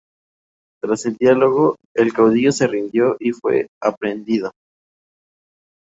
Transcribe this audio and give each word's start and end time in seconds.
Tras 0.81 1.05
el 1.05 1.15
diálogo, 1.17 1.75
el 1.95 2.11
caudillo 2.11 2.51
se 2.51 2.65
rindió 2.65 3.17
y 3.19 3.33
fue 3.33 3.67
aprehendido. 3.79 4.51